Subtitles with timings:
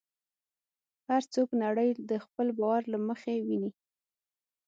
[1.09, 3.71] هر څوک نړۍ د خپل باور له مخې ویني.